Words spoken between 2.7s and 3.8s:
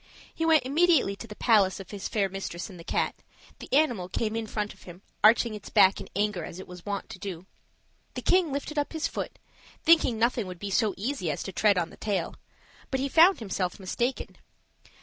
and the cat; the